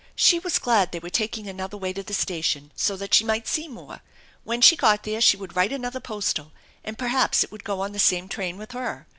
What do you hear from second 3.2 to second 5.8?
might see more. When she got there she would write